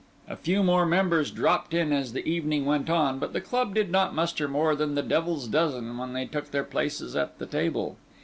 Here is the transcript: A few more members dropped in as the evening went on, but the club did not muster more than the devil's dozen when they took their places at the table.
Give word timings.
A 0.27 0.35
few 0.35 0.63
more 0.63 0.83
members 0.87 1.29
dropped 1.29 1.75
in 1.75 1.93
as 1.93 2.11
the 2.13 2.27
evening 2.27 2.65
went 2.65 2.89
on, 2.89 3.19
but 3.19 3.33
the 3.33 3.39
club 3.39 3.75
did 3.75 3.91
not 3.91 4.15
muster 4.15 4.47
more 4.47 4.75
than 4.75 4.95
the 4.95 5.03
devil's 5.03 5.47
dozen 5.47 5.95
when 5.99 6.13
they 6.13 6.25
took 6.25 6.49
their 6.49 6.63
places 6.63 7.15
at 7.15 7.37
the 7.37 7.45
table. 7.45 7.97